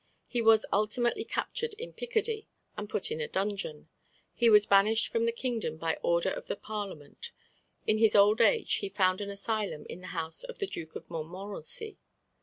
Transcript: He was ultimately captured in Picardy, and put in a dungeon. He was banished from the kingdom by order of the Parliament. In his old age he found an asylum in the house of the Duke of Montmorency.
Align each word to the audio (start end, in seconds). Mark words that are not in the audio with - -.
He 0.25 0.41
was 0.41 0.65
ultimately 0.73 1.23
captured 1.23 1.75
in 1.75 1.93
Picardy, 1.93 2.47
and 2.75 2.89
put 2.89 3.11
in 3.11 3.21
a 3.21 3.27
dungeon. 3.27 3.87
He 4.33 4.49
was 4.49 4.65
banished 4.65 5.09
from 5.09 5.25
the 5.27 5.31
kingdom 5.31 5.77
by 5.77 5.99
order 6.01 6.31
of 6.31 6.47
the 6.47 6.55
Parliament. 6.55 7.29
In 7.85 7.99
his 7.99 8.15
old 8.15 8.41
age 8.41 8.77
he 8.77 8.89
found 8.89 9.21
an 9.21 9.29
asylum 9.29 9.85
in 9.87 10.01
the 10.01 10.07
house 10.07 10.43
of 10.43 10.57
the 10.57 10.65
Duke 10.65 10.95
of 10.95 11.07
Montmorency. 11.07 11.99